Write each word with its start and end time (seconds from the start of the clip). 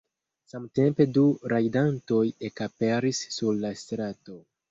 Samtempe 0.51 1.05
du 1.17 1.25
rajdantoj 1.53 2.23
ekaperis 2.49 3.23
sur 3.39 3.63
la 3.67 3.73
strato. 3.85 4.43